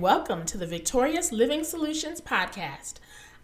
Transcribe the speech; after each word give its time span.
welcome 0.00 0.44
to 0.44 0.56
the 0.56 0.66
Victorious 0.66 1.32
Living 1.32 1.64
Solutions 1.64 2.20
Podcast. 2.20 2.94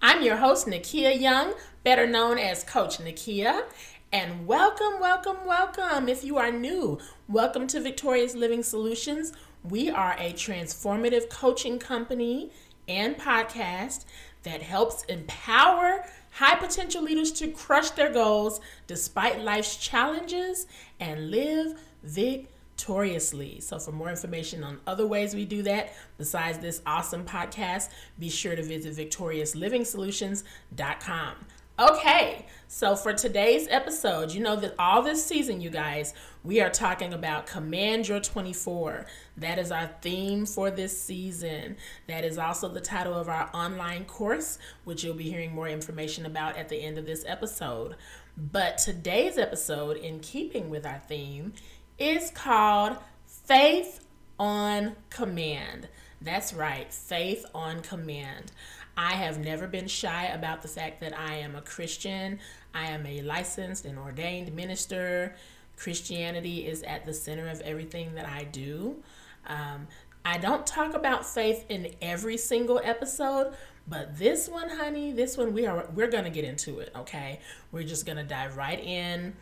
I'm 0.01 0.23
your 0.23 0.37
host, 0.37 0.69
Nikeya 0.69 1.21
Young, 1.21 1.55
better 1.83 2.07
known 2.07 2.39
as 2.39 2.63
Coach 2.63 2.99
Nikeya, 2.99 3.65
and 4.13 4.47
welcome, 4.47 5.01
welcome, 5.01 5.39
welcome. 5.45 6.09
If 6.09 6.23
you 6.23 6.37
are 6.39 6.53
new, 6.53 7.01
welcome 7.29 7.67
to 7.69 7.81
Victorious 7.81 8.37
Living 8.37 8.63
Solutions. 8.63 9.33
We 9.65 9.91
are 9.91 10.15
a 10.17 10.33
transformative 10.33 11.29
coaching 11.29 11.81
company 11.81 12.53
and 12.87 13.17
podcast 13.17 14.05
that 14.45 14.63
helps 14.63 15.03
empower 15.07 16.05
high 16.31 16.55
potential 16.55 17.03
leaders 17.03 17.33
to 17.33 17.49
crush 17.49 17.91
their 17.91 18.13
goals 18.13 18.61
despite 18.87 19.41
life's 19.41 19.77
challenges 19.77 20.69
and 21.01 21.33
live 21.33 21.81
victoriously 22.05 22.54
victoriously. 22.75 23.61
So, 23.61 23.79
for 23.79 23.93
more 23.93 24.11
information 24.11 24.65
on 24.65 24.81
other 24.87 25.07
ways 25.07 25.35
we 25.35 25.47
do 25.47 25.63
that 25.63 25.95
besides 26.19 26.59
this 26.59 26.83
awesome 26.87 27.25
podcast, 27.25 27.89
be 28.19 28.29
sure 28.29 28.57
to 28.57 28.63
visit 28.63 28.95
victoriousliving.solutions.com. 28.97 31.35
Okay, 31.77 32.47
so 32.69 32.95
for 32.95 33.13
today's 33.13 33.67
episode, 33.69 34.31
you 34.31 34.41
know 34.41 34.55
that 34.55 34.77
all 34.79 35.03
this 35.03 35.25
season, 35.25 35.61
you 35.61 35.71
guys, 35.71 36.15
we 36.45 36.61
are 36.61 36.71
talking 36.71 37.13
about 37.13 37.49
Command 37.49 38.07
Your 38.07 38.21
24. 38.21 39.07
That 39.39 39.59
is 39.59 39.73
our 39.73 39.91
theme 40.01 40.47
for 40.47 40.71
this 40.71 41.01
season. 41.01 41.77
That 42.07 42.25
is 42.25 42.39
also 42.39 42.69
the 42.69 42.81
title 42.81 43.15
of 43.15 43.29
our 43.29 43.51
online 43.53 44.05
course, 44.05 44.61
which 44.85 45.03
you'll 45.03 45.15
be 45.15 45.29
hearing 45.29 45.53
more 45.53 45.69
information 45.69 46.27
about 46.27 46.57
at 46.57 46.69
the 46.69 46.81
end 46.81 46.97
of 46.97 47.07
this 47.07 47.25
episode. 47.27 47.97
But 48.37 48.79
today's 48.79 49.37
episode, 49.37 49.97
in 49.97 50.21
keeping 50.21 50.71
with 50.71 50.87
our 50.87 51.03
theme, 51.09 51.55
is 51.99 52.31
called 52.31 52.97
Faith 53.27 54.05
on 54.39 54.97
Command. 55.11 55.89
That's 56.21 56.53
right, 56.53 56.93
Faith 56.93 57.45
on 57.55 57.81
Command. 57.83 58.53
I 58.97 59.15
have 59.15 59.39
never 59.39 59.67
been 59.67 59.89
shy 59.89 60.27
about 60.27 60.63
the 60.63 60.69
fact 60.69 61.01
that 61.01 61.19
I 61.19 61.35
am 61.37 61.55
a 61.55 61.61
Christian. 61.61 62.39
I 62.73 62.87
am 62.87 63.07
a 63.07 63.23
licensed 63.23 63.85
and 63.85 63.99
ordained 63.99 64.55
minister. 64.55 65.35
Christianity 65.77 66.67
is 66.67 66.83
at 66.85 67.05
the 67.05 67.13
center 67.13 67.49
of 67.49 67.61
everything 67.61 68.15
that 68.15 68.27
I 68.27 68.45
do. 68.45 69.03
Um, 69.47 69.89
I 70.25 70.39
don't 70.39 70.67
talk 70.67 70.95
about 70.95 71.27
faith 71.27 71.65
in 71.69 71.95
every 72.01 72.37
single 72.37 72.81
episode, 72.83 73.55
but 73.87 74.17
this 74.17 74.49
one, 74.49 74.71
honey, 74.71 75.13
this 75.13 75.37
one 75.37 75.53
we 75.53 75.67
are 75.67 75.89
we're 75.95 76.11
gonna 76.11 76.31
get 76.31 76.45
into 76.45 76.79
it. 76.79 76.91
Okay, 76.97 77.41
we're 77.73 77.83
just 77.83 78.07
gonna 78.07 78.25
dive 78.25 78.57
right 78.57 78.83
in 78.83 79.35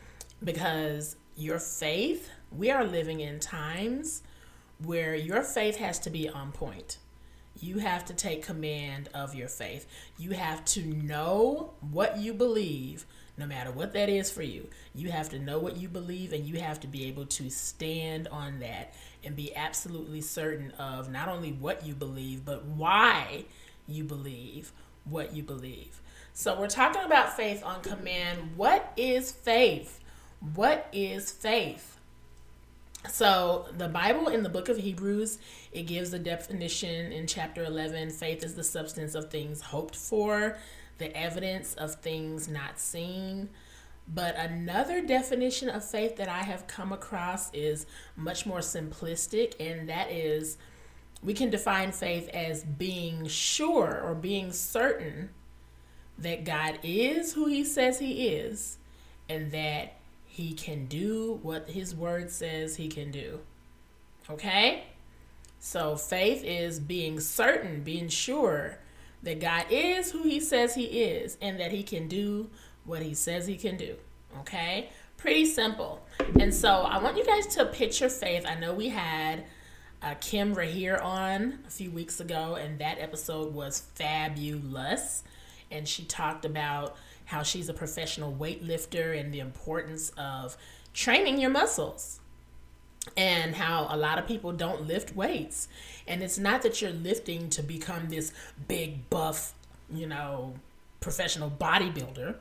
because 0.42 1.16
your 1.36 1.58
faith 1.58 2.28
we 2.56 2.70
are 2.70 2.84
living 2.84 3.20
in 3.20 3.40
times 3.40 4.22
where 4.78 5.14
your 5.14 5.42
faith 5.42 5.76
has 5.76 5.98
to 6.00 6.10
be 6.10 6.28
on 6.28 6.52
point. 6.52 6.98
You 7.60 7.78
have 7.78 8.04
to 8.06 8.14
take 8.14 8.44
command 8.44 9.08
of 9.14 9.34
your 9.34 9.48
faith. 9.48 9.86
You 10.18 10.30
have 10.30 10.64
to 10.66 10.82
know 10.82 11.74
what 11.80 12.18
you 12.18 12.32
believe, 12.32 13.04
no 13.36 13.46
matter 13.46 13.70
what 13.70 13.92
that 13.92 14.08
is 14.08 14.30
for 14.30 14.42
you. 14.42 14.68
You 14.94 15.10
have 15.10 15.28
to 15.30 15.38
know 15.38 15.58
what 15.58 15.76
you 15.76 15.88
believe, 15.88 16.32
and 16.32 16.46
you 16.46 16.60
have 16.60 16.80
to 16.80 16.86
be 16.86 17.06
able 17.06 17.26
to 17.26 17.50
stand 17.50 18.28
on 18.28 18.60
that 18.60 18.94
and 19.22 19.36
be 19.36 19.54
absolutely 19.54 20.20
certain 20.20 20.70
of 20.72 21.10
not 21.10 21.28
only 21.28 21.52
what 21.52 21.86
you 21.86 21.94
believe, 21.94 22.44
but 22.44 22.64
why 22.64 23.44
you 23.86 24.04
believe 24.04 24.72
what 25.04 25.34
you 25.34 25.42
believe. 25.42 26.00
So, 26.34 26.58
we're 26.58 26.68
talking 26.68 27.02
about 27.02 27.36
faith 27.36 27.62
on 27.62 27.82
command. 27.82 28.56
What 28.56 28.92
is 28.96 29.30
faith? 29.30 30.00
What 30.54 30.88
is 30.92 31.30
faith? 31.30 31.98
So, 33.10 33.66
the 33.76 33.88
Bible 33.88 34.28
in 34.28 34.42
the 34.42 34.48
book 34.48 34.68
of 34.68 34.76
Hebrews, 34.76 35.38
it 35.72 35.82
gives 35.82 36.12
a 36.12 36.18
definition 36.18 37.12
in 37.12 37.26
chapter 37.26 37.64
11 37.64 38.10
faith 38.10 38.44
is 38.44 38.54
the 38.54 38.62
substance 38.62 39.14
of 39.14 39.28
things 39.30 39.60
hoped 39.60 39.96
for, 39.96 40.56
the 40.98 41.14
evidence 41.16 41.74
of 41.74 41.96
things 41.96 42.48
not 42.48 42.78
seen. 42.78 43.48
But 44.06 44.36
another 44.36 45.00
definition 45.00 45.68
of 45.68 45.84
faith 45.84 46.16
that 46.16 46.28
I 46.28 46.42
have 46.42 46.66
come 46.66 46.92
across 46.92 47.52
is 47.52 47.86
much 48.16 48.46
more 48.46 48.60
simplistic, 48.60 49.54
and 49.58 49.88
that 49.88 50.10
is 50.10 50.56
we 51.22 51.34
can 51.34 51.50
define 51.50 51.92
faith 51.92 52.28
as 52.28 52.64
being 52.64 53.26
sure 53.26 54.00
or 54.04 54.14
being 54.14 54.52
certain 54.52 55.30
that 56.18 56.44
God 56.44 56.78
is 56.82 57.32
who 57.32 57.46
He 57.46 57.64
says 57.64 57.98
He 57.98 58.28
is, 58.28 58.78
and 59.28 59.50
that 59.52 59.94
he 60.32 60.54
can 60.54 60.86
do 60.86 61.38
what 61.42 61.68
his 61.68 61.94
word 61.94 62.30
says 62.30 62.76
he 62.76 62.88
can 62.88 63.10
do. 63.10 63.38
Okay? 64.30 64.84
So 65.60 65.94
faith 65.94 66.42
is 66.42 66.80
being 66.80 67.20
certain, 67.20 67.82
being 67.82 68.08
sure 68.08 68.78
that 69.22 69.40
God 69.40 69.66
is 69.68 70.10
who 70.10 70.22
he 70.22 70.40
says 70.40 70.74
he 70.74 70.84
is 70.84 71.36
and 71.42 71.60
that 71.60 71.70
he 71.70 71.82
can 71.82 72.08
do 72.08 72.48
what 72.86 73.02
he 73.02 73.12
says 73.12 73.46
he 73.46 73.58
can 73.58 73.76
do. 73.76 73.94
Okay? 74.40 74.88
Pretty 75.18 75.44
simple. 75.44 76.02
And 76.40 76.54
so 76.54 76.76
I 76.76 76.96
want 76.96 77.18
you 77.18 77.26
guys 77.26 77.46
to 77.56 77.66
picture 77.66 78.08
faith. 78.08 78.46
I 78.48 78.54
know 78.54 78.72
we 78.72 78.88
had 78.88 79.44
uh, 80.00 80.14
Kim 80.18 80.56
Rahir 80.56 81.04
on 81.04 81.58
a 81.66 81.70
few 81.70 81.90
weeks 81.90 82.20
ago, 82.20 82.54
and 82.54 82.78
that 82.78 82.98
episode 82.98 83.52
was 83.52 83.80
fabulous. 83.96 85.24
And 85.70 85.86
she 85.86 86.04
talked 86.04 86.46
about 86.46 86.96
how 87.32 87.42
she's 87.42 87.68
a 87.70 87.74
professional 87.74 88.30
weightlifter 88.32 89.18
and 89.18 89.32
the 89.32 89.40
importance 89.40 90.12
of 90.18 90.56
training 90.92 91.40
your 91.40 91.50
muscles 91.50 92.20
and 93.16 93.56
how 93.56 93.86
a 93.90 93.96
lot 93.96 94.18
of 94.18 94.26
people 94.26 94.52
don't 94.52 94.86
lift 94.86 95.16
weights. 95.16 95.66
And 96.06 96.22
it's 96.22 96.38
not 96.38 96.60
that 96.60 96.82
you're 96.82 96.92
lifting 96.92 97.48
to 97.50 97.62
become 97.62 98.10
this 98.10 98.32
big, 98.68 99.08
buff, 99.08 99.54
you 99.90 100.06
know, 100.06 100.54
professional 101.00 101.50
bodybuilder, 101.50 102.36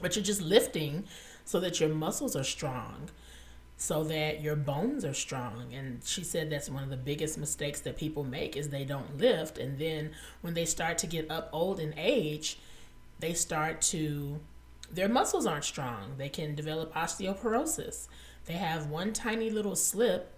but 0.00 0.16
you're 0.16 0.24
just 0.24 0.40
lifting 0.40 1.04
so 1.44 1.60
that 1.60 1.78
your 1.78 1.90
muscles 1.90 2.34
are 2.34 2.44
strong, 2.44 3.10
so 3.76 4.02
that 4.04 4.40
your 4.40 4.56
bones 4.56 5.04
are 5.04 5.14
strong. 5.14 5.74
And 5.74 6.00
she 6.04 6.24
said 6.24 6.48
that's 6.48 6.70
one 6.70 6.82
of 6.82 6.88
the 6.90 6.96
biggest 6.96 7.36
mistakes 7.36 7.80
that 7.80 7.98
people 7.98 8.24
make 8.24 8.56
is 8.56 8.70
they 8.70 8.86
don't 8.86 9.18
lift. 9.18 9.58
And 9.58 9.78
then 9.78 10.12
when 10.40 10.54
they 10.54 10.64
start 10.64 10.96
to 10.98 11.06
get 11.06 11.30
up 11.30 11.50
old 11.52 11.78
in 11.78 11.92
age, 11.98 12.58
they 13.20 13.34
start 13.34 13.80
to 13.82 14.40
their 14.92 15.08
muscles 15.08 15.46
aren't 15.46 15.64
strong. 15.64 16.14
They 16.16 16.28
can 16.28 16.54
develop 16.54 16.94
osteoporosis. 16.94 18.08
They 18.46 18.54
have 18.54 18.86
one 18.86 19.12
tiny 19.12 19.50
little 19.50 19.76
slip 19.76 20.32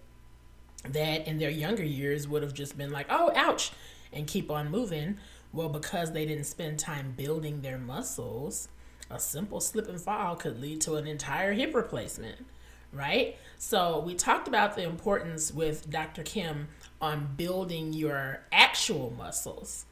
that 0.83 1.27
in 1.27 1.37
their 1.37 1.49
younger 1.49 1.83
years 1.83 2.27
would 2.27 2.41
have 2.41 2.53
just 2.53 2.77
been 2.77 2.91
like, 2.91 3.07
oh, 3.09 3.31
ouch, 3.35 3.71
and 4.11 4.27
keep 4.27 4.49
on 4.49 4.71
moving. 4.71 5.17
Well, 5.51 5.69
because 5.69 6.11
they 6.11 6.25
didn't 6.25 6.45
spend 6.45 6.79
time 6.79 7.13
building 7.17 7.61
their 7.61 7.77
muscles, 7.77 8.69
a 9.09 9.19
simple 9.19 9.59
slip 9.59 9.87
and 9.87 9.99
fall 9.99 10.35
could 10.35 10.61
lead 10.61 10.81
to 10.81 10.95
an 10.95 11.07
entire 11.07 11.53
hip 11.53 11.73
replacement, 11.75 12.45
right? 12.93 13.35
So, 13.57 13.99
we 13.99 14.15
talked 14.15 14.47
about 14.47 14.75
the 14.75 14.83
importance 14.83 15.51
with 15.51 15.89
Dr. 15.89 16.23
Kim 16.23 16.67
on 17.01 17.29
building 17.35 17.93
your 17.93 18.41
actual 18.51 19.13
muscles 19.17 19.85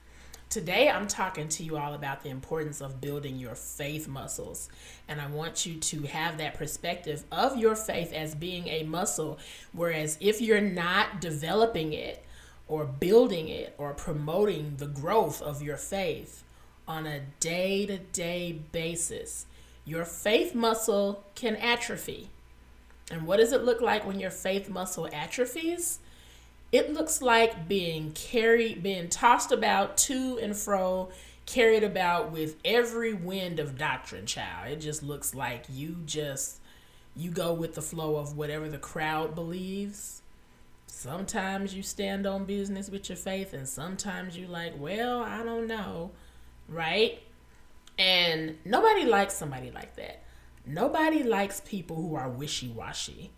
Today, 0.49 0.89
I'm 0.89 1.09
talking 1.09 1.49
to 1.49 1.63
you 1.63 1.75
all 1.75 1.93
about 1.93 2.23
the 2.23 2.29
importance 2.29 2.79
of 2.79 3.01
building 3.01 3.37
your 3.37 3.53
faith 3.53 4.07
muscles. 4.07 4.69
And 5.09 5.19
I 5.19 5.27
want 5.27 5.65
you 5.65 5.75
to 5.75 6.03
have 6.03 6.37
that 6.37 6.53
perspective 6.53 7.25
of 7.33 7.57
your 7.57 7.75
faith 7.75 8.13
as 8.13 8.33
being 8.33 8.69
a 8.69 8.83
muscle. 8.83 9.39
Whereas, 9.73 10.17
if 10.21 10.39
you're 10.39 10.61
not 10.61 11.19
developing 11.19 11.91
it 11.91 12.23
or 12.69 12.85
building 12.85 13.49
it 13.49 13.75
or 13.77 13.93
promoting 13.93 14.77
the 14.77 14.87
growth 14.87 15.41
of 15.41 15.61
your 15.61 15.75
faith 15.75 16.45
on 16.87 17.05
a 17.05 17.23
day 17.41 17.85
to 17.85 17.97
day 17.97 18.61
basis, 18.71 19.47
your 19.83 20.05
faith 20.05 20.55
muscle 20.55 21.25
can 21.35 21.57
atrophy. 21.57 22.29
And 23.11 23.27
what 23.27 23.37
does 23.37 23.51
it 23.51 23.65
look 23.65 23.81
like 23.81 24.07
when 24.07 24.21
your 24.21 24.31
faith 24.31 24.69
muscle 24.69 25.09
atrophies? 25.11 25.99
It 26.71 26.93
looks 26.93 27.21
like 27.21 27.67
being 27.67 28.11
carried, 28.11 28.83
being 28.83 29.09
tossed 29.09 29.51
about 29.51 29.97
to 29.97 30.37
and 30.41 30.55
fro, 30.55 31.09
carried 31.45 31.83
about 31.83 32.31
with 32.31 32.57
every 32.65 33.13
wind 33.13 33.59
of 33.59 33.77
doctrine, 33.77 34.25
child. 34.25 34.71
It 34.71 34.77
just 34.77 35.01
looks 35.01 35.33
like 35.33 35.65
you 35.69 35.97
just 36.05 36.59
you 37.15 37.31
go 37.31 37.53
with 37.53 37.73
the 37.73 37.81
flow 37.81 38.17
of 38.17 38.37
whatever 38.37 38.69
the 38.69 38.77
crowd 38.77 39.33
believes. 39.33 40.21
Sometimes 40.85 41.73
you 41.73 41.83
stand 41.83 42.25
on 42.25 42.45
business 42.45 42.89
with 42.89 43.09
your 43.09 43.15
faith, 43.15 43.53
and 43.53 43.67
sometimes 43.67 44.37
you 44.37 44.47
like, 44.47 44.73
well, 44.77 45.21
I 45.21 45.43
don't 45.43 45.67
know, 45.67 46.11
right? 46.67 47.19
And 47.97 48.57
nobody 48.65 49.05
likes 49.05 49.33
somebody 49.33 49.71
like 49.71 49.95
that. 49.95 50.23
Nobody 50.65 51.23
likes 51.23 51.61
people 51.61 51.95
who 51.95 52.15
are 52.15 52.29
wishy 52.29 52.67
washy 52.67 53.31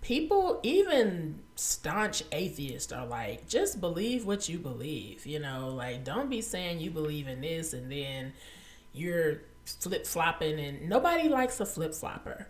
people, 0.00 0.60
even 0.62 1.40
staunch 1.54 2.22
atheists, 2.32 2.92
are 2.92 3.06
like, 3.06 3.48
just 3.48 3.80
believe 3.80 4.24
what 4.24 4.48
you 4.48 4.58
believe. 4.58 5.26
You 5.26 5.40
know, 5.40 5.68
like, 5.68 6.04
don't 6.04 6.30
be 6.30 6.40
saying 6.40 6.80
you 6.80 6.90
believe 6.90 7.28
in 7.28 7.40
this 7.40 7.72
and 7.72 7.90
then 7.90 8.32
you're 8.92 9.42
flip 9.64 10.06
flopping, 10.06 10.58
and 10.58 10.88
nobody 10.88 11.28
likes 11.28 11.60
a 11.60 11.66
flip 11.66 11.94
flopper. 11.94 12.48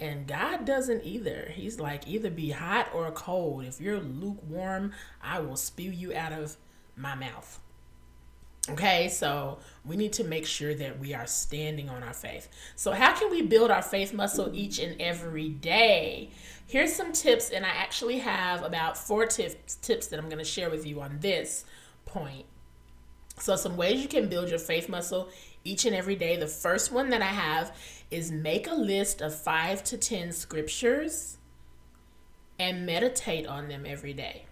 And 0.00 0.26
God 0.28 0.64
doesn't 0.64 1.04
either. 1.04 1.50
He's 1.52 1.80
like, 1.80 2.06
either 2.06 2.30
be 2.30 2.50
hot 2.50 2.90
or 2.94 3.10
cold. 3.10 3.64
If 3.64 3.80
you're 3.80 3.98
lukewarm, 3.98 4.92
I 5.22 5.40
will 5.40 5.56
spew 5.56 5.90
you 5.90 6.14
out 6.14 6.32
of 6.32 6.56
my 6.94 7.14
mouth. 7.14 7.58
Okay, 8.70 9.08
so 9.08 9.58
we 9.84 9.96
need 9.96 10.12
to 10.14 10.24
make 10.24 10.46
sure 10.46 10.74
that 10.74 10.98
we 10.98 11.14
are 11.14 11.26
standing 11.26 11.88
on 11.88 12.02
our 12.02 12.12
faith. 12.12 12.48
So, 12.76 12.92
how 12.92 13.14
can 13.14 13.30
we 13.30 13.42
build 13.42 13.70
our 13.70 13.82
faith 13.82 14.12
muscle 14.12 14.50
each 14.52 14.78
and 14.78 15.00
every 15.00 15.48
day? 15.48 16.30
Here's 16.66 16.92
some 16.92 17.12
tips, 17.12 17.48
and 17.48 17.64
I 17.64 17.70
actually 17.70 18.18
have 18.18 18.62
about 18.62 18.98
four 18.98 19.24
tips 19.26 19.76
tips 19.76 20.08
that 20.08 20.18
I'm 20.18 20.26
going 20.26 20.38
to 20.38 20.44
share 20.44 20.68
with 20.68 20.86
you 20.86 21.00
on 21.00 21.18
this 21.20 21.64
point. 22.04 22.44
So, 23.38 23.56
some 23.56 23.76
ways 23.76 24.02
you 24.02 24.08
can 24.08 24.28
build 24.28 24.50
your 24.50 24.58
faith 24.58 24.88
muscle 24.88 25.30
each 25.64 25.86
and 25.86 25.94
every 25.96 26.16
day. 26.16 26.36
The 26.36 26.46
first 26.46 26.92
one 26.92 27.08
that 27.10 27.22
I 27.22 27.26
have 27.26 27.74
is 28.10 28.30
make 28.30 28.66
a 28.66 28.74
list 28.74 29.20
of 29.22 29.34
five 29.34 29.82
to 29.84 29.96
10 29.96 30.32
scriptures 30.32 31.38
and 32.58 32.84
meditate 32.84 33.46
on 33.46 33.68
them 33.68 33.84
every 33.86 34.12
day. 34.12 34.44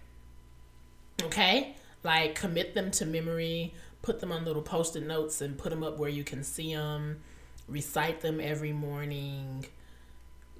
Okay? 1.23 1.75
Like 2.03 2.35
commit 2.35 2.73
them 2.73 2.91
to 2.91 3.05
memory, 3.05 3.73
put 4.07 4.21
them 4.21 4.31
on 4.31 4.45
little 4.45 4.61
post 4.61 4.95
it 4.95 5.05
notes 5.05 5.41
and 5.41 5.57
put 5.57 5.69
them 5.69 5.83
up 5.83 5.97
where 5.97 6.09
you 6.09 6.23
can 6.23 6.41
see 6.41 6.73
them, 6.73 7.19
recite 7.67 8.21
them 8.21 8.39
every 8.39 8.71
morning, 8.71 9.65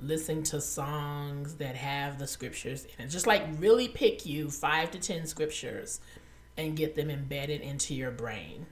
listen 0.01 0.43
to 0.43 0.59
songs 0.59 1.55
that 1.55 1.73
have 1.77 2.19
the 2.19 2.27
scriptures 2.27 2.85
in 2.85 3.05
it. 3.05 3.07
Just 3.07 3.25
like 3.25 3.43
really 3.57 3.87
pick 3.87 4.25
you 4.25 4.49
five 4.49 4.91
to 4.91 4.99
10 4.99 5.25
scriptures 5.27 6.01
and 6.57 6.75
get 6.75 6.95
them 6.95 7.09
embedded 7.09 7.61
into 7.61 7.95
your 7.95 8.11
brain 8.11 8.65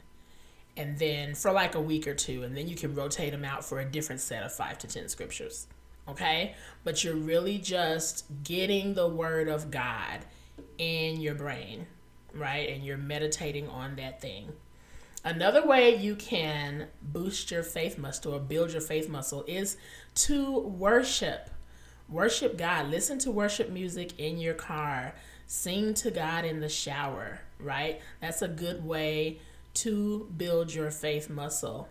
and 0.78 1.00
then 1.00 1.36
for 1.36 1.54
like 1.54 1.75
a 1.75 1.81
week 1.81 2.06
or 2.06 2.13
two, 2.13 2.44
and 2.44 2.56
then 2.56 2.68
you 2.68 2.75
can 2.75 2.94
rotate 2.94 3.31
them 3.31 3.45
out 3.45 3.63
for 3.63 3.80
a 3.80 3.86
different 3.86 4.19
set 4.19 4.44
of 4.44 4.54
five 4.54 4.78
to 4.80 4.88
10 4.88 5.07
scriptures. 5.07 5.68
Okay? 6.07 6.54
But 6.83 7.01
you're 7.01 7.16
really 7.16 7.57
just 7.60 8.25
getting 8.44 8.94
the 8.94 9.07
word 9.07 9.48
of 9.48 9.71
God 9.71 10.25
in 10.78 11.21
your 11.21 11.36
brain, 11.36 11.88
right? 12.35 12.69
And 12.69 12.83
you're 12.83 12.97
meditating 12.97 13.67
on 13.69 13.95
that 13.95 14.21
thing. 14.21 14.53
Another 15.23 15.65
way 15.65 15.95
you 15.95 16.15
can 16.15 16.87
boost 17.01 17.49
your 17.49 17.63
faith 17.63 17.97
muscle 17.97 18.35
or 18.35 18.39
build 18.39 18.71
your 18.71 18.81
faith 18.81 19.09
muscle 19.09 19.43
is 19.47 19.77
to 20.13 20.59
worship. 20.59 21.49
Worship 22.07 22.57
God. 22.57 22.89
Listen 22.91 23.17
to 23.19 23.31
worship 23.31 23.71
music 23.71 24.19
in 24.19 24.37
your 24.37 24.53
car. 24.53 25.15
Sing 25.47 25.93
to 25.95 26.11
God 26.11 26.45
in 26.45 26.59
the 26.59 26.69
shower, 26.69 27.41
right? 27.59 27.99
That's 28.21 28.41
a 28.43 28.47
good 28.47 28.85
way 28.85 29.39
to 29.75 30.31
build 30.37 30.73
your 30.73 30.91
faith 30.91 31.29
muscle. 31.29 31.89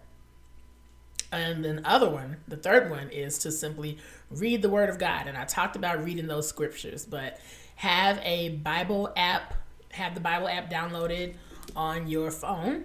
And 1.32 1.64
then 1.64 1.80
other 1.84 2.08
one, 2.08 2.36
the 2.46 2.56
third 2.56 2.90
one 2.90 3.10
is 3.10 3.38
to 3.38 3.50
simply 3.50 3.98
read 4.30 4.62
the 4.62 4.68
word 4.68 4.88
of 4.88 4.98
God. 4.98 5.26
And 5.26 5.36
I 5.36 5.44
talked 5.44 5.74
about 5.74 6.04
reading 6.04 6.28
those 6.28 6.48
scriptures, 6.48 7.04
but 7.04 7.40
have 7.76 8.20
a 8.22 8.50
Bible 8.50 9.12
app, 9.16 9.54
have 9.94 10.14
the 10.14 10.20
Bible 10.20 10.48
app 10.48 10.70
downloaded 10.70 11.34
on 11.74 12.08
your 12.08 12.30
phone 12.30 12.84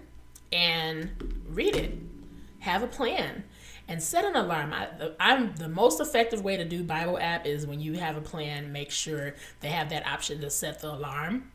and 0.51 1.09
read 1.49 1.75
it. 1.75 1.97
Have 2.59 2.83
a 2.83 2.87
plan 2.87 3.43
and 3.87 4.01
set 4.01 4.25
an 4.25 4.35
alarm. 4.35 4.73
I, 4.73 4.87
I'm 5.19 5.55
the 5.55 5.69
most 5.69 5.99
effective 5.99 6.43
way 6.43 6.57
to 6.57 6.65
do 6.65 6.83
Bible 6.83 7.17
app 7.19 7.45
is 7.45 7.65
when 7.65 7.79
you 7.79 7.93
have 7.93 8.17
a 8.17 8.21
plan, 8.21 8.71
make 8.71 8.91
sure 8.91 9.35
they 9.61 9.69
have 9.69 9.89
that 9.89 10.05
option 10.05 10.39
to 10.41 10.49
set 10.49 10.81
the 10.81 10.91
alarm 10.91 11.51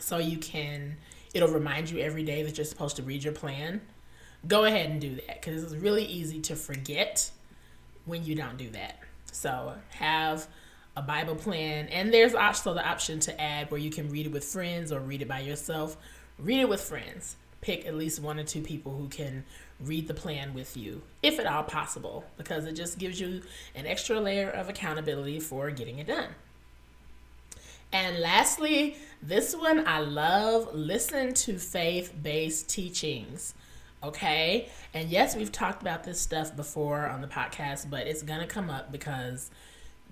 so 0.00 0.18
you 0.18 0.38
can 0.38 0.96
it'll 1.34 1.48
remind 1.48 1.90
you 1.90 1.98
every 1.98 2.22
day 2.22 2.42
that 2.42 2.56
you're 2.56 2.64
supposed 2.64 2.96
to 2.96 3.02
read 3.02 3.24
your 3.24 3.32
plan. 3.32 3.80
Go 4.46 4.64
ahead 4.64 4.90
and 4.90 5.00
do 5.00 5.16
that 5.26 5.40
because 5.40 5.62
it's 5.62 5.74
really 5.74 6.04
easy 6.04 6.40
to 6.42 6.56
forget 6.56 7.30
when 8.04 8.24
you 8.24 8.34
don't 8.34 8.56
do 8.56 8.70
that. 8.70 9.00
So 9.32 9.74
have 9.90 10.46
a 10.96 11.02
Bible 11.02 11.34
plan, 11.34 11.88
and 11.88 12.12
there's 12.12 12.34
also 12.34 12.74
the 12.74 12.86
option 12.86 13.18
to 13.20 13.40
add 13.40 13.70
where 13.70 13.80
you 13.80 13.90
can 13.90 14.10
read 14.10 14.26
it 14.26 14.32
with 14.32 14.44
friends 14.44 14.92
or 14.92 15.00
read 15.00 15.22
it 15.22 15.28
by 15.28 15.40
yourself. 15.40 15.96
Read 16.38 16.60
it 16.60 16.68
with 16.68 16.80
friends. 16.80 17.36
Pick 17.60 17.86
at 17.86 17.94
least 17.94 18.20
one 18.20 18.38
or 18.38 18.44
two 18.44 18.60
people 18.60 18.96
who 18.96 19.08
can 19.08 19.44
read 19.80 20.06
the 20.06 20.14
plan 20.14 20.54
with 20.54 20.76
you, 20.76 21.02
if 21.22 21.38
at 21.38 21.46
all 21.46 21.64
possible, 21.64 22.24
because 22.36 22.64
it 22.66 22.74
just 22.74 22.98
gives 22.98 23.18
you 23.20 23.42
an 23.74 23.86
extra 23.86 24.20
layer 24.20 24.50
of 24.50 24.68
accountability 24.68 25.40
for 25.40 25.70
getting 25.70 25.98
it 25.98 26.06
done. 26.06 26.28
And 27.92 28.20
lastly, 28.20 28.96
this 29.22 29.54
one 29.54 29.86
I 29.86 30.00
love 30.00 30.74
listen 30.74 31.32
to 31.34 31.58
faith 31.58 32.12
based 32.20 32.68
teachings. 32.68 33.54
Okay. 34.02 34.68
And 34.92 35.08
yes, 35.08 35.34
we've 35.34 35.52
talked 35.52 35.80
about 35.80 36.04
this 36.04 36.20
stuff 36.20 36.54
before 36.54 37.06
on 37.06 37.20
the 37.20 37.28
podcast, 37.28 37.88
but 37.88 38.06
it's 38.06 38.22
going 38.22 38.40
to 38.40 38.46
come 38.46 38.68
up 38.68 38.92
because 38.92 39.50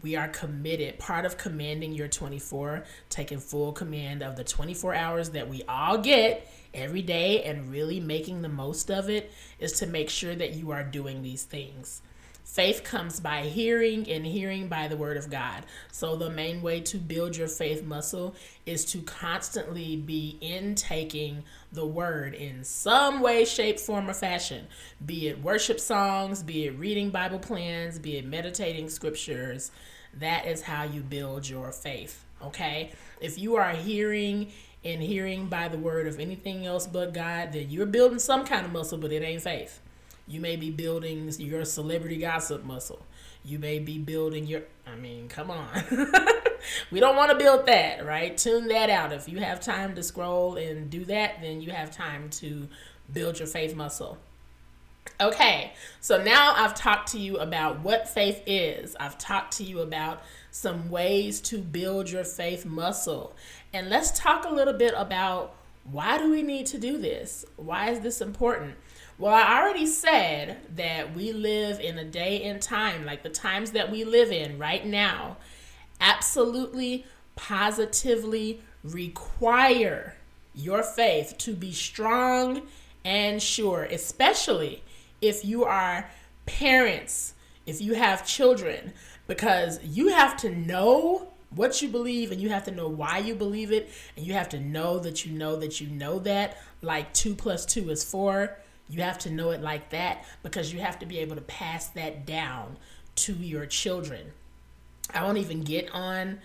we 0.03 0.17
are 0.17 0.29
committed. 0.29 0.99
Part 0.99 1.25
of 1.25 1.39
commanding 1.39 1.93
your 1.93 2.09
24, 2.09 2.85
taking 3.09 3.39
full 3.39 3.73
command 3.73 4.23
of 4.23 4.37
the 4.37 4.45
24 4.45 4.95
hours 4.95 5.31
that 5.31 5.49
we 5.49 5.63
all 5.69 5.99
get 5.99 6.53
every 6.75 7.03
day 7.03 7.43
and 7.45 7.71
really 7.71 8.01
making 8.01 8.43
the 8.43 8.49
most 8.49 8.91
of 8.91 9.09
it, 9.09 9.33
is 9.59 9.73
to 9.75 9.87
make 9.87 10.11
sure 10.11 10.35
that 10.35 10.55
you 10.55 10.71
are 10.73 10.83
doing 10.83 11.23
these 11.23 11.45
things. 11.45 12.03
Faith 12.45 12.83
comes 12.85 13.19
by 13.19 13.43
hearing, 13.43 14.11
and 14.11 14.27
hearing 14.27 14.69
by 14.69 14.87
the 14.87 14.97
word 14.97 15.17
of 15.17 15.31
God. 15.31 15.65
So, 15.91 16.17
the 16.17 16.29
main 16.29 16.61
way 16.61 16.81
to 16.81 16.99
build 16.99 17.35
your 17.37 17.49
faith 17.49 17.83
muscle 17.83 18.35
is 18.67 18.85
to 18.87 19.01
constantly 19.01 19.97
be 19.97 20.37
intaking 20.41 21.45
the 21.73 21.87
word 21.87 22.35
in 22.35 22.63
some 22.65 23.21
way, 23.21 23.47
shape, 23.47 23.81
form, 23.81 24.11
or 24.11 24.15
fashion. 24.15 24.67
Be 25.07 25.29
it 25.29 25.43
worship 25.43 25.81
songs, 25.81 26.43
be 26.43 26.67
it 26.67 26.79
reading 26.79 27.11
Bible 27.11 27.39
plans, 27.39 27.99
be 27.99 28.19
it 28.19 28.27
meditating 28.27 28.91
scriptures. 28.91 29.71
That 30.19 30.47
is 30.47 30.63
how 30.63 30.85
you 30.85 31.01
build 31.01 31.49
your 31.49 31.73
faith. 31.73 32.25
Okay? 32.43 32.93
If 33.21 33.39
you 33.39 33.57
are 33.57 33.73
hearing 33.73 34.53
and 34.85 35.03
hearing 35.03 35.47
by 35.47 35.69
the 35.69 35.79
word 35.79 36.07
of 36.07 36.19
anything 36.19 36.67
else 36.67 36.87
but 36.87 37.15
God, 37.15 37.53
then 37.53 37.71
you're 37.71 37.87
building 37.87 38.19
some 38.19 38.45
kind 38.45 38.67
of 38.67 38.73
muscle, 38.73 38.99
but 38.99 39.13
it 39.13 39.23
ain't 39.23 39.43
faith. 39.43 39.81
You 40.27 40.41
may 40.41 40.57
be 40.57 40.71
building 40.71 41.31
your 41.39 41.65
celebrity 41.65 42.17
gossip 42.17 42.65
muscle. 42.65 43.05
You 43.45 43.59
may 43.59 43.79
be 43.79 43.99
building 43.99 44.47
your, 44.47 44.63
I 44.87 44.97
mean, 44.97 45.29
come 45.29 45.51
on. 45.51 45.69
we 46.91 47.01
don't 47.01 47.17
want 47.17 47.33
to 47.33 47.37
build 47.37 47.67
that, 47.67 48.05
right? 48.05 48.37
Tune 48.37 48.69
that 48.69 48.89
out. 48.89 49.13
If 49.13 49.29
you 49.29 49.39
have 49.39 49.61
time 49.61 49.95
to 49.97 50.03
scroll 50.03 50.57
and 50.57 50.91
do 50.91 51.05
that, 51.07 51.41
then 51.41 51.61
you 51.61 51.73
have 51.73 51.91
time 51.91 52.31
to 52.31 52.69
build 53.13 53.39
your 53.39 53.49
faith 53.49 53.75
muscle. 53.75 54.19
Okay, 55.23 55.73
so 56.01 56.21
now 56.21 56.53
I've 56.57 56.75
talked 56.75 57.13
to 57.13 57.19
you 57.19 57.39
about 57.39 57.79
what 57.79 58.09
faith 58.09 58.43
is. 58.45 58.97
I've 58.99 59.17
talked 59.19 59.57
to 59.59 59.63
you 59.63 59.79
about 59.79 60.25
some 60.51 60.91
ways 60.91 61.41
to 61.43 61.59
build 61.59 62.11
your 62.11 62.25
faith 62.25 62.67
muscle. 62.67 63.37
And 63.73 63.89
let's 63.89 64.19
talk 64.19 64.45
a 64.45 64.53
little 64.53 64.75
bit 64.75 64.95
about 64.97 65.55
why 65.89 66.19
do 66.19 66.29
we 66.29 66.43
need 66.43 66.67
to 66.67 66.79
do 66.79 66.99
this? 66.99 67.45
Why 67.55 67.91
is 67.91 68.01
this 68.01 68.21
important? 68.21 68.75
Well, 69.17 69.33
I 69.33 69.61
already 69.61 69.87
said 69.87 70.59
that 70.75 71.15
we 71.15 71.33
live 71.33 71.79
in 71.79 71.99
a 71.99 72.05
day 72.05 72.43
and 72.43 72.61
time, 72.61 73.05
like 73.05 73.23
the 73.23 73.31
times 73.31 73.71
that 73.73 73.93
we 73.93 74.03
live 74.03 74.33
in 74.33 74.59
right 74.59 74.85
now, 74.85 75.37
absolutely, 76.01 77.07
positively 77.37 78.61
require 78.83 80.17
your 80.53 80.83
faith 80.83 81.37
to 81.39 81.55
be 81.55 81.71
strong 81.71 82.63
and 83.05 83.41
sure, 83.41 83.85
especially 83.85 84.83
if 85.23 85.45
you 85.45 85.65
are 85.65 86.11
parents, 86.45 87.35
if 87.65 87.81
you 87.81 87.95
have 87.95 88.27
children, 88.27 88.93
because 89.27 89.83
you 89.83 90.09
have 90.09 90.37
to 90.39 90.51
know 90.51 91.29
what 91.55 91.81
you 91.81 91.89
believe 91.89 92.33
and 92.33 92.41
you 92.41 92.49
have 92.49 92.65
to 92.65 92.71
know 92.71 92.89
why 92.89 93.19
you 93.19 93.35
believe 93.35 93.73
it 93.73 93.91
and 94.17 94.27
you 94.27 94.33
have 94.33 94.49
to 94.49 94.59
know 94.59 94.99
that 94.99 95.25
you 95.25 95.33
know 95.33 95.57
that 95.57 95.81
you 95.81 95.87
know 95.87 96.19
that 96.19 96.59
like 96.81 97.13
2 97.13 97.35
plus 97.35 97.67
2 97.67 97.91
is 97.91 98.03
4 98.03 98.57
you 98.89 99.03
have 99.03 99.19
to 99.19 99.31
know 99.31 99.51
it 99.51 99.63
like 99.63 99.91
that 99.91 100.25
because 100.43 100.73
you 100.73 100.81
have 100.81 100.99
to 100.99 101.07
be 101.07 101.19
able 101.19 101.35
to 101.35 101.43
pass 101.43 101.89
that 101.89 102.27
down 102.27 102.77
to 103.15 103.33
your 103.33 103.67
children. 103.67 104.33
I 105.15 105.23
won't 105.25 105.39
even 105.39 105.63
get 105.63 105.91
on 105.93 106.41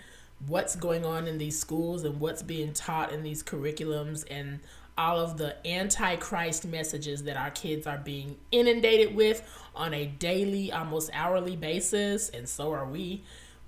what's 0.45 0.75
going 0.75 1.05
on 1.05 1.27
in 1.27 1.37
these 1.37 1.59
schools 1.59 2.03
and 2.03 2.19
what's 2.19 2.43
being 2.43 2.73
taught 2.73 3.11
in 3.11 3.23
these 3.23 3.43
curriculums 3.43 4.23
and 4.29 4.59
all 4.97 5.19
of 5.19 5.37
the 5.37 5.55
antichrist 5.67 6.65
messages 6.65 7.23
that 7.23 7.37
our 7.37 7.51
kids 7.51 7.85
are 7.85 7.97
being 7.97 8.37
inundated 8.51 9.15
with 9.15 9.47
on 9.75 9.93
a 9.93 10.05
daily 10.05 10.71
almost 10.71 11.09
hourly 11.13 11.55
basis 11.55 12.29
and 12.29 12.47
so 12.47 12.71
are 12.71 12.85
we 12.85 13.21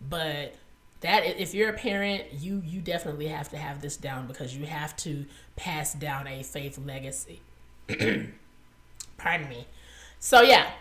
but 0.10 0.56
that 1.02 1.24
if 1.40 1.54
you're 1.54 1.70
a 1.70 1.78
parent 1.78 2.24
you 2.34 2.62
you 2.66 2.82
definitely 2.82 3.28
have 3.28 3.50
to 3.50 3.58
have 3.58 3.82
this 3.82 3.96
down 3.96 4.28
because 4.28 4.56
you 4.56 4.66
have 4.66 4.96
to 4.98 5.26
pass 5.56 5.94
down 5.94 6.28
a 6.28 6.44
faith 6.44 6.80
legacy 6.86 7.42
Pardon 9.20 9.50
me. 9.50 9.68
So, 10.20 10.42
yeah, 10.42 10.72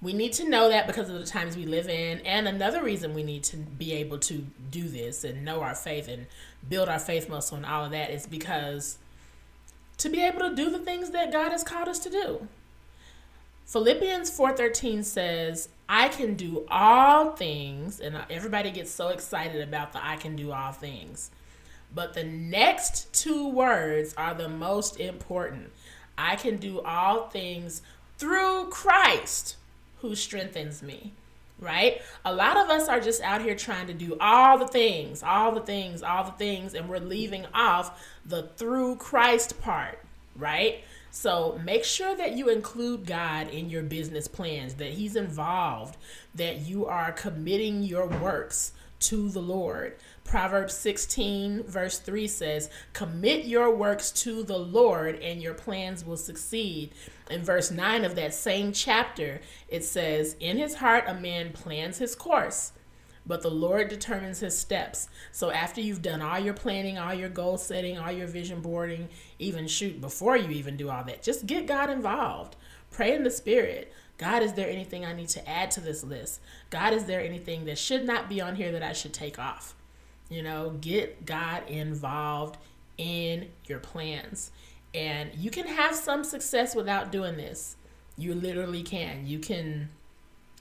we 0.00 0.12
need 0.12 0.32
to 0.34 0.48
know 0.48 0.68
that 0.68 0.86
because 0.86 1.08
of 1.08 1.18
the 1.18 1.26
times 1.26 1.56
we 1.56 1.64
live 1.64 1.88
in. 1.88 2.20
And 2.20 2.46
another 2.46 2.82
reason 2.82 3.14
we 3.14 3.22
need 3.22 3.42
to 3.44 3.56
be 3.56 3.92
able 3.94 4.18
to 4.20 4.46
do 4.70 4.88
this 4.88 5.24
and 5.24 5.44
know 5.44 5.60
our 5.62 5.74
faith 5.74 6.08
and 6.08 6.26
build 6.68 6.88
our 6.88 6.98
faith 6.98 7.28
muscle 7.28 7.56
and 7.56 7.66
all 7.66 7.84
of 7.84 7.90
that 7.90 8.10
is 8.10 8.26
because 8.26 8.98
to 9.98 10.08
be 10.08 10.22
able 10.22 10.40
to 10.40 10.54
do 10.54 10.70
the 10.70 10.78
things 10.78 11.10
that 11.10 11.32
God 11.32 11.52
has 11.52 11.62
called 11.62 11.88
us 11.88 11.98
to 12.00 12.10
do. 12.10 12.48
Philippians 13.66 14.30
4:13 14.30 15.04
says, 15.04 15.68
I 15.88 16.08
can 16.08 16.34
do 16.34 16.66
all 16.70 17.32
things, 17.32 18.00
and 18.00 18.16
everybody 18.30 18.70
gets 18.70 18.90
so 18.90 19.08
excited 19.08 19.60
about 19.66 19.92
the 19.92 20.04
I 20.04 20.16
can 20.16 20.36
do 20.36 20.52
all 20.52 20.72
things. 20.72 21.30
But 21.94 22.14
the 22.14 22.24
next 22.24 23.12
two 23.12 23.48
words 23.48 24.14
are 24.14 24.34
the 24.34 24.48
most 24.48 24.98
important. 24.98 25.70
I 26.16 26.36
can 26.36 26.56
do 26.56 26.80
all 26.80 27.28
things 27.28 27.82
through 28.18 28.68
Christ 28.70 29.56
who 30.00 30.14
strengthens 30.14 30.82
me. 30.82 31.12
Right? 31.60 32.02
A 32.24 32.34
lot 32.34 32.56
of 32.56 32.68
us 32.68 32.88
are 32.88 33.00
just 33.00 33.22
out 33.22 33.40
here 33.40 33.54
trying 33.54 33.86
to 33.86 33.94
do 33.94 34.16
all 34.20 34.58
the 34.58 34.66
things, 34.66 35.22
all 35.22 35.52
the 35.52 35.60
things, 35.60 36.02
all 36.02 36.24
the 36.24 36.32
things, 36.32 36.74
and 36.74 36.88
we're 36.88 36.98
leaving 36.98 37.46
off 37.54 38.02
the 38.26 38.48
through 38.56 38.96
Christ 38.96 39.60
part, 39.62 40.00
right? 40.36 40.82
So 41.10 41.60
make 41.64 41.84
sure 41.84 42.16
that 42.16 42.32
you 42.32 42.48
include 42.48 43.06
God 43.06 43.48
in 43.48 43.70
your 43.70 43.84
business 43.84 44.26
plans, 44.26 44.74
that 44.74 44.90
He's 44.90 45.14
involved, 45.14 45.96
that 46.34 46.62
you 46.62 46.86
are 46.86 47.12
committing 47.12 47.84
your 47.84 48.08
works 48.08 48.72
to 49.00 49.28
the 49.28 49.40
Lord. 49.40 49.94
Proverbs 50.24 50.74
16, 50.74 51.62
verse 51.64 51.98
3 51.98 52.26
says, 52.26 52.70
Commit 52.92 53.44
your 53.44 53.74
works 53.74 54.10
to 54.10 54.42
the 54.42 54.58
Lord, 54.58 55.16
and 55.16 55.40
your 55.40 55.54
plans 55.54 56.04
will 56.04 56.16
succeed. 56.16 56.92
In 57.30 57.44
verse 57.44 57.70
9 57.70 58.04
of 58.04 58.16
that 58.16 58.34
same 58.34 58.72
chapter, 58.72 59.40
it 59.68 59.84
says, 59.84 60.34
In 60.40 60.56
his 60.56 60.76
heart 60.76 61.04
a 61.06 61.14
man 61.14 61.52
plans 61.52 61.98
his 61.98 62.14
course 62.14 62.72
but 63.26 63.42
the 63.42 63.50
Lord 63.50 63.88
determines 63.88 64.40
his 64.40 64.58
steps. 64.58 65.08
So 65.32 65.50
after 65.50 65.80
you've 65.80 66.02
done 66.02 66.20
all 66.20 66.38
your 66.38 66.54
planning, 66.54 66.98
all 66.98 67.14
your 67.14 67.28
goal 67.28 67.56
setting, 67.56 67.98
all 67.98 68.12
your 68.12 68.26
vision 68.26 68.60
boarding, 68.60 69.08
even 69.38 69.66
shoot 69.66 70.00
before 70.00 70.36
you 70.36 70.50
even 70.50 70.76
do 70.76 70.90
all 70.90 71.04
that, 71.04 71.22
just 71.22 71.46
get 71.46 71.66
God 71.66 71.90
involved. 71.90 72.56
Pray 72.90 73.14
in 73.14 73.24
the 73.24 73.30
spirit. 73.30 73.92
God, 74.18 74.42
is 74.42 74.52
there 74.52 74.68
anything 74.68 75.04
I 75.04 75.12
need 75.12 75.28
to 75.30 75.48
add 75.48 75.70
to 75.72 75.80
this 75.80 76.04
list? 76.04 76.40
God, 76.70 76.92
is 76.92 77.06
there 77.06 77.20
anything 77.20 77.64
that 77.64 77.78
should 77.78 78.04
not 78.04 78.28
be 78.28 78.40
on 78.40 78.56
here 78.56 78.70
that 78.72 78.82
I 78.82 78.92
should 78.92 79.12
take 79.12 79.38
off? 79.38 79.74
You 80.28 80.42
know, 80.42 80.70
get 80.80 81.26
God 81.26 81.68
involved 81.68 82.58
in 82.98 83.48
your 83.66 83.78
plans. 83.78 84.50
And 84.94 85.30
you 85.34 85.50
can 85.50 85.66
have 85.66 85.94
some 85.94 86.24
success 86.24 86.74
without 86.74 87.10
doing 87.10 87.36
this. 87.36 87.76
You 88.16 88.34
literally 88.34 88.82
can. 88.82 89.26
You 89.26 89.38
can 89.38 89.90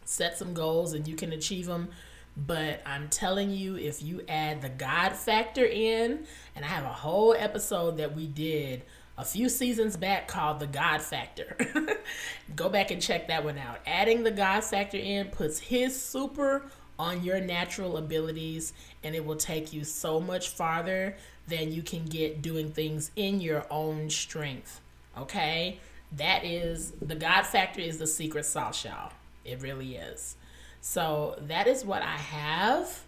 set 0.06 0.38
some 0.38 0.54
goals 0.54 0.94
and 0.94 1.08
you 1.08 1.16
can 1.16 1.32
achieve 1.32 1.68
them 1.68 1.90
but 2.36 2.82
I'm 2.86 3.10
telling 3.10 3.52
you, 3.52 3.76
if 3.76 4.02
you 4.02 4.24
add 4.28 4.62
the 4.62 4.70
God 4.70 5.14
factor 5.14 5.66
in, 5.66 6.26
and 6.56 6.66
I 6.66 6.68
have 6.68 6.84
a 6.84 6.94
whole 6.94 7.34
episode 7.34 7.98
that 7.98 8.16
we 8.16 8.28
did 8.28 8.84
a 9.18 9.24
few 9.24 9.50
seasons 9.50 9.96
back 9.96 10.28
called 10.28 10.60
The 10.60 10.66
God 10.66 11.02
Factor. 11.02 11.56
Go 12.56 12.70
back 12.70 12.90
and 12.90 13.00
check 13.00 13.28
that 13.28 13.44
one 13.44 13.60
out. 13.60 13.80
Adding 13.86 14.24
the 14.24 14.32
God 14.32 14.64
factor 14.64 14.98
in 14.98 15.28
puts 15.28 15.60
his 15.60 16.00
super 16.02 16.66
on 17.00 17.24
your 17.24 17.40
natural 17.40 17.98
abilities, 17.98 18.74
and 19.04 19.16
it 19.16 19.26
will 19.26 19.36
take 19.36 19.74
you 19.74 19.84
so 19.84 20.20
much 20.20 20.50
farther 20.50 21.16
than 21.48 21.72
you 21.72 21.82
can 21.82 22.06
get 22.06 22.42
doing 22.42 22.72
things 22.72 23.12
in 23.16 23.42
your 23.42 23.66
own 23.70 24.10
strength. 24.10 24.80
Okay? 25.18 25.80
That 26.16 26.46
is 26.46 26.92
the 27.02 27.16
God 27.16 27.44
factor 27.44 27.82
is 27.82 27.98
the 27.98 28.08
secret 28.08 28.46
sauce, 28.46 28.86
y'all. 28.86 29.12
It 29.44 29.62
really 29.62 29.96
is. 29.96 30.36
So 30.82 31.36
that 31.48 31.68
is 31.68 31.84
what 31.84 32.02
I 32.02 32.18
have. 32.18 33.04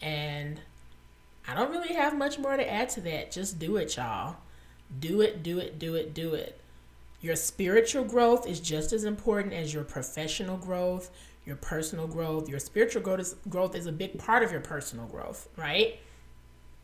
And 0.00 0.60
I 1.46 1.54
don't 1.54 1.70
really 1.70 1.94
have 1.94 2.16
much 2.16 2.38
more 2.38 2.56
to 2.56 2.70
add 2.70 2.90
to 2.90 3.00
that. 3.02 3.32
Just 3.32 3.58
do 3.58 3.76
it, 3.76 3.96
y'all. 3.96 4.36
Do 5.00 5.20
it, 5.20 5.42
do 5.42 5.58
it, 5.58 5.78
do 5.78 5.94
it, 5.94 6.14
do 6.14 6.34
it. 6.34 6.60
Your 7.20 7.36
spiritual 7.36 8.04
growth 8.04 8.46
is 8.46 8.60
just 8.60 8.92
as 8.92 9.04
important 9.04 9.52
as 9.52 9.74
your 9.74 9.82
professional 9.82 10.56
growth, 10.56 11.10
your 11.48 11.56
personal 11.56 12.06
growth. 12.06 12.48
Your 12.48 12.60
spiritual 12.60 13.00
growth 13.00 13.20
is, 13.20 13.34
growth 13.48 13.74
is 13.74 13.86
a 13.86 13.92
big 13.92 14.18
part 14.18 14.42
of 14.42 14.52
your 14.52 14.60
personal 14.60 15.06
growth, 15.06 15.48
right? 15.56 15.98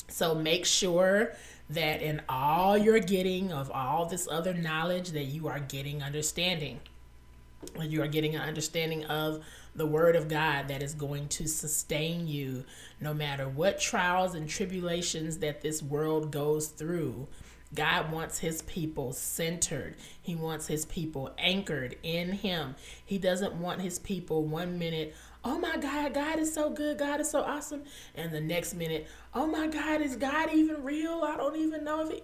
So 0.09 0.35
make 0.35 0.65
sure 0.65 1.35
that 1.71 2.03
in 2.03 2.23
all 2.29 2.77
you're 2.77 2.99
getting 2.99 3.53
of 3.53 3.71
all 3.71 4.07
this 4.07 4.27
other 4.31 4.55
knowledge 4.55 5.11
that 5.11 5.25
you 5.25 5.49
are 5.49 5.61
getting 5.61 6.03
understanding. 6.03 6.81
You 7.79 8.03
are 8.03 8.09
getting 8.09 8.35
an 8.35 8.43
understanding 8.43 9.05
of 9.05 9.45
the 9.75 9.87
word 9.87 10.17
of 10.17 10.29
God 10.29 10.69
that 10.69 10.83
is 10.83 10.95
going 10.95 11.29
to 11.29 11.47
sustain 11.47 12.27
you 12.27 12.65
no 13.01 13.13
matter 13.13 13.49
what 13.49 13.79
trials 13.79 14.35
and 14.35 14.49
tribulations 14.49 15.39
that 15.39 15.61
this 15.61 15.83
world 15.83 16.31
goes 16.31 16.69
through. 16.69 17.27
God 17.75 18.13
wants 18.13 18.39
his 18.39 18.63
people 18.63 19.13
centered. 19.13 19.97
He 20.23 20.35
wants 20.35 20.67
his 20.67 20.85
people 20.85 21.35
anchored 21.39 21.97
in 22.03 22.33
him. 22.33 22.77
He 23.05 23.19
doesn't 23.19 23.55
want 23.55 23.81
his 23.81 23.99
people 23.99 24.45
one 24.45 24.79
minute, 24.79 25.15
oh 25.45 25.59
my 25.59 25.77
God, 25.77 26.15
God 26.15 26.39
is 26.39 26.53
so 26.53 26.71
good, 26.71 26.99
God 26.99 27.21
is 27.21 27.31
so 27.31 27.41
awesome. 27.43 27.83
And 28.15 28.33
the 28.33 28.41
next 28.41 28.75
minute, 28.75 29.07
oh 29.35 29.47
my 29.47 29.67
God, 29.67 30.01
is 30.01 30.17
God 30.17 30.53
even 30.53 30.83
real? 30.83 31.23
I 31.25 31.37
don't 31.37 31.57
even 31.57 31.85
know 31.85 32.07
if 32.07 32.11
he. 32.11 32.23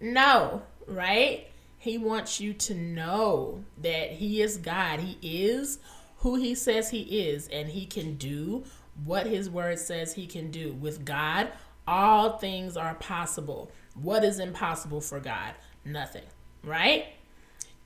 No, 0.00 0.62
right? 0.86 1.48
He 1.78 1.98
wants 1.98 2.40
you 2.40 2.52
to 2.54 2.74
know 2.74 3.64
that 3.78 4.12
he 4.12 4.42
is 4.42 4.56
God. 4.58 5.00
He 5.00 5.18
is 5.22 5.78
who 6.18 6.36
he 6.36 6.54
says 6.54 6.90
he 6.90 7.00
is, 7.00 7.48
and 7.48 7.68
he 7.68 7.86
can 7.86 8.16
do 8.16 8.64
what 9.04 9.26
his 9.26 9.48
word 9.48 9.78
says 9.78 10.12
he 10.12 10.26
can 10.26 10.50
do. 10.50 10.74
With 10.74 11.04
God, 11.04 11.48
all 11.86 12.38
things 12.38 12.76
are 12.76 12.94
possible. 12.94 13.70
What 13.94 14.24
is 14.24 14.38
impossible 14.38 15.00
for 15.00 15.20
God? 15.20 15.54
Nothing, 15.84 16.24
right? 16.62 17.06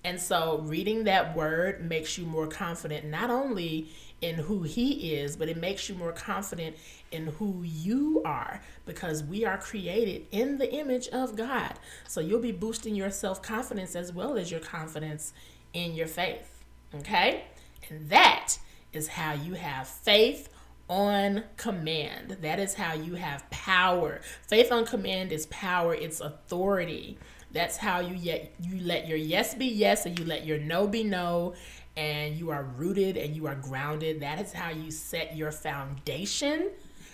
And 0.05 0.21
so 0.21 0.59
reading 0.59 1.05
that 1.05 1.35
word 1.35 1.83
makes 1.89 2.19
you 2.19 2.27
more 2.27 2.47
confident 2.47 3.07
not 3.07 3.31
only 3.31 3.89
in 4.21 4.35
who 4.37 4.63
he 4.63 5.15
is, 5.15 5.37
but 5.37 5.49
it 5.49 5.57
makes 5.57 5.89
you 5.89 5.95
more 5.95 6.13
confident 6.13 6.77
in 7.11 7.27
who 7.27 7.63
you 7.63 8.23
are 8.25 8.61
because 8.85 9.23
we 9.23 9.45
are 9.47 9.57
created 9.57 10.27
in 10.31 10.59
the 10.59 10.73
image 10.73 11.09
of 11.09 11.37
God. 11.37 11.75
So 12.07 12.21
you'll 12.21 12.41
be 12.41 12.53
boosting 12.53 12.95
your 12.95 13.11
self 13.11 13.43
confidence 13.43 13.97
as 13.97 14.13
well 14.13 14.37
as 14.37 14.51
your 14.51 14.61
confidence 14.61 15.33
in 15.73 15.95
your 15.95 16.07
faith. 16.07 16.65
Okay? 16.95 17.45
And 17.89 18.09
that 18.11 18.59
is 18.93 19.09
how 19.09 19.33
you 19.33 19.55
have 19.55 19.89
faith 19.89 20.49
on 20.89 21.45
command. 21.57 22.39
That 22.43 22.59
is 22.59 22.75
how 22.75 22.95
you 22.95 23.15
have 23.15 23.49
power. 23.51 24.21
Faith 24.47 24.71
on 24.71 24.85
command 24.85 25.33
is 25.33 25.47
power, 25.47 25.95
it's 25.95 26.21
authority. 26.21 27.19
That's 27.53 27.77
how 27.77 28.01
you 28.01 28.15
yet 28.15 28.53
you 28.61 28.81
let 28.81 29.07
your 29.07 29.17
yes 29.17 29.55
be 29.55 29.67
yes 29.67 30.07
and 30.07 30.19
you 30.19 30.25
let 30.25 30.45
your 30.45 30.59
no 30.59 30.89
be 30.89 31.05
no 31.05 31.55
and 31.97 32.37
you 32.37 32.51
are 32.51 32.65
rooted 32.65 33.17
and 33.17 33.37
you 33.37 33.47
are 33.47 33.55
grounded. 33.55 34.21
That 34.21 34.41
is 34.41 34.53
how 34.53 34.71
you 34.71 34.91
set 34.91 35.37
your 35.37 35.53
foundation. 35.53 36.71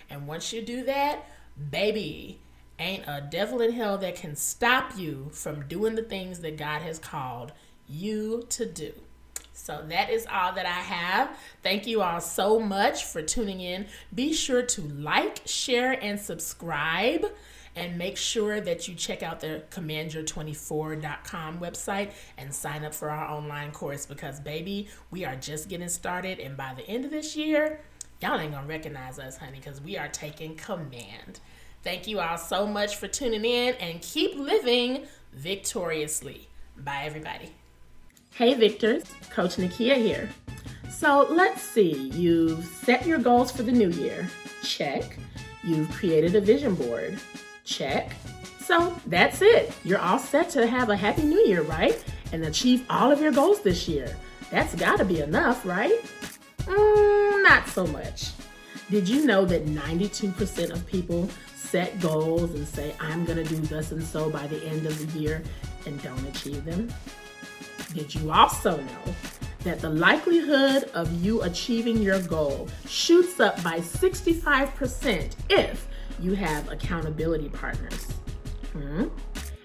And 0.09 0.27
once 0.27 0.53
you 0.53 0.63
do 0.63 0.85
that, 0.85 1.27
baby, 1.71 2.41
ain't 2.79 3.05
a 3.07 3.27
devil 3.31 3.61
in 3.61 3.73
hell 3.73 3.99
that 3.99 4.17
can 4.17 4.35
stop 4.35 4.99
you 4.99 5.29
from 5.33 5.69
doing 5.69 5.95
the 5.95 6.03
things 6.03 6.41
that 6.41 6.57
God 6.57 6.81
has 6.83 6.99
called 6.99 7.53
you 7.87 8.47
to 8.49 8.65
do. 8.65 8.93
So 9.61 9.85
that 9.89 10.11
is 10.11 10.27
all 10.31 10.53
that 10.55 10.67
I 10.67 10.71
have. 10.71 11.37
Thank 11.63 11.87
you 11.87 12.03
all 12.03 12.21
so 12.21 12.59
much 12.59 13.05
for 13.05 13.23
tuning 13.23 13.61
in. 13.61 13.87
Be 14.15 14.33
sure 14.33 14.63
to 14.63 14.81
like, 14.81 15.43
share, 15.45 15.93
and 15.93 16.19
subscribe. 16.19 17.27
And 17.77 17.97
make 17.97 18.17
sure 18.17 18.61
that 18.61 18.89
you 18.89 18.97
check 18.97 19.23
out 19.23 19.39
the 19.39 19.63
commandyour24.com 19.71 21.61
website 21.61 22.11
and 22.37 22.53
sign 22.53 22.85
up 22.85 22.93
for 22.93 23.11
our 23.11 23.31
online 23.31 23.71
course 23.71 24.07
because, 24.07 24.41
baby, 24.41 24.89
we 25.13 25.25
are 25.25 25.37
just 25.37 25.69
getting 25.69 25.89
started. 25.89 26.41
And 26.41 26.57
by 26.57 26.75
the 26.75 26.83
end 26.89 27.05
of 27.05 27.13
this 27.13 27.37
year, 27.37 27.81
y'all 28.21 28.41
ain't 28.41 28.53
gonna 28.53 28.67
recognize 28.67 29.21
us, 29.21 29.37
honey, 29.37 29.59
because 29.59 29.81
we 29.81 29.97
are 29.97 30.09
taking 30.09 30.57
command. 30.57 31.39
Thank 31.85 32.09
you 32.09 32.19
all 32.19 32.39
so 32.39 32.67
much 32.67 32.97
for 32.97 33.07
tuning 33.07 33.45
in 33.45 33.75
and 33.75 34.03
keep 34.03 34.37
living 34.37 35.07
victoriously. 35.33 36.49
Bye, 36.77 37.05
everybody. 37.05 37.60
Hey 38.41 38.55
Victors, 38.55 39.03
Coach 39.29 39.57
Nikeya 39.57 39.97
here. 39.97 40.31
So 40.91 41.27
let's 41.29 41.61
see, 41.61 42.09
you've 42.15 42.65
set 42.65 43.05
your 43.05 43.19
goals 43.19 43.53
for 43.53 43.65
the 43.65 43.71
new 43.71 43.91
year. 43.91 44.31
Check. 44.63 45.19
You've 45.63 45.91
created 45.91 46.35
a 46.35 46.41
vision 46.41 46.75
board. 46.75 47.21
Check. 47.65 48.13
So 48.61 48.99
that's 49.05 49.43
it. 49.43 49.75
You're 49.85 49.99
all 49.99 50.19
set 50.19 50.49
to 50.53 50.67
have 50.67 50.89
a 50.89 50.97
happy 50.97 51.25
new 51.25 51.41
year, 51.41 51.61
right? 51.61 52.03
And 52.33 52.43
achieve 52.47 52.87
all 52.89 53.13
of 53.13 53.21
your 53.21 53.31
goals 53.31 53.61
this 53.61 53.87
year. 53.87 54.17
That's 54.51 54.75
gotta 54.75 55.05
be 55.05 55.21
enough, 55.21 55.67
right? 55.67 56.01
Mm, 56.61 57.43
not 57.43 57.69
so 57.69 57.87
much. 57.89 58.31
Did 58.89 59.07
you 59.07 59.27
know 59.27 59.45
that 59.45 59.67
92% 59.67 60.71
of 60.71 60.87
people 60.87 61.29
set 61.55 62.01
goals 62.01 62.55
and 62.55 62.67
say, 62.67 62.95
I'm 63.01 63.27
gonna 63.27 63.45
do 63.45 63.57
this 63.57 63.93
and 63.93 64.03
so 64.03 64.31
by 64.31 64.47
the 64.47 64.65
end 64.65 64.87
of 64.87 65.13
the 65.13 65.19
year 65.19 65.43
and 65.85 66.03
don't 66.03 66.27
achieve 66.27 66.65
them? 66.65 66.89
Did 67.95 68.15
you 68.15 68.31
also 68.31 68.77
know 68.77 69.15
that 69.65 69.81
the 69.81 69.91
likelihood 69.91 70.85
of 70.95 71.13
you 71.23 71.43
achieving 71.43 72.01
your 72.01 72.21
goal 72.23 72.69
shoots 72.87 73.41
up 73.41 73.63
by 73.65 73.79
65% 73.81 75.35
if 75.49 75.89
you 76.21 76.35
have 76.35 76.71
accountability 76.71 77.49
partners? 77.49 78.07
Hmm? 78.73 79.09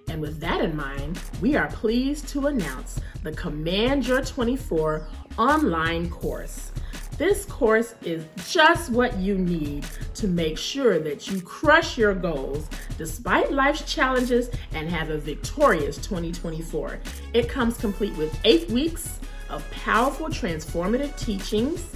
And 0.07 0.21
with 0.21 0.39
that 0.39 0.61
in 0.61 0.75
mind, 0.75 1.19
we 1.41 1.55
are 1.55 1.67
pleased 1.67 2.27
to 2.29 2.47
announce 2.47 2.99
the 3.23 3.31
Command 3.31 4.07
Your 4.07 4.21
24 4.23 5.07
online 5.37 6.09
course. 6.09 6.71
This 7.17 7.45
course 7.45 7.95
is 8.03 8.25
just 8.49 8.91
what 8.91 9.17
you 9.17 9.37
need 9.37 9.85
to 10.15 10.27
make 10.27 10.57
sure 10.57 10.99
that 10.99 11.29
you 11.29 11.39
crush 11.41 11.97
your 11.97 12.13
goals 12.13 12.67
despite 12.97 13.53
life's 13.53 13.83
challenges 13.91 14.49
and 14.73 14.89
have 14.89 15.09
a 15.09 15.17
victorious 15.17 15.95
2024. 15.97 16.99
It 17.33 17.47
comes 17.47 17.77
complete 17.77 18.15
with 18.17 18.37
eight 18.43 18.69
weeks 18.69 19.19
of 19.49 19.69
powerful 19.71 20.27
transformative 20.27 21.17
teachings, 21.17 21.87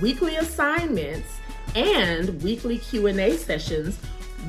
weekly 0.00 0.36
assignments, 0.36 1.28
and 1.74 2.42
weekly 2.42 2.78
Q&A 2.78 3.36
sessions 3.36 3.98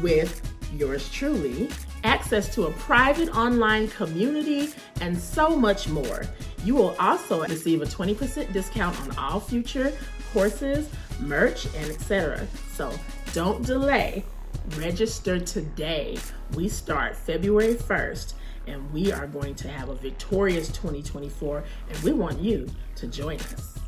with 0.01 0.41
yours 0.73 1.09
truly, 1.09 1.69
access 2.03 2.53
to 2.55 2.67
a 2.67 2.71
private 2.71 3.29
online 3.35 3.87
community, 3.89 4.69
and 5.01 5.17
so 5.17 5.55
much 5.55 5.87
more. 5.89 6.23
You 6.63 6.75
will 6.75 6.95
also 6.99 7.43
receive 7.45 7.81
a 7.81 7.85
20% 7.85 8.53
discount 8.53 8.99
on 9.01 9.17
all 9.17 9.39
future 9.39 9.93
courses, 10.33 10.89
merch, 11.19 11.65
and 11.75 11.91
etc. 11.91 12.47
So 12.73 12.91
don't 13.33 13.65
delay. 13.65 14.25
Register 14.77 15.39
today. 15.39 16.17
We 16.55 16.69
start 16.69 17.15
February 17.15 17.75
1st 17.75 18.33
and 18.67 18.91
we 18.93 19.11
are 19.11 19.27
going 19.27 19.55
to 19.55 19.67
have 19.67 19.89
a 19.89 19.95
victorious 19.95 20.69
2024 20.69 21.63
and 21.89 21.97
we 21.99 22.13
want 22.13 22.39
you 22.39 22.69
to 22.95 23.07
join 23.07 23.37
us. 23.37 23.82